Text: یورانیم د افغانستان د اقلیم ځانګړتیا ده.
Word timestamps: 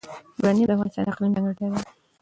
یورانیم 0.37 0.65
د 0.67 0.71
افغانستان 0.75 1.03
د 1.05 1.07
اقلیم 1.11 1.31
ځانګړتیا 1.35 1.67
ده. 1.71 1.79